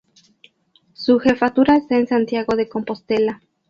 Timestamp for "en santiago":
1.95-2.55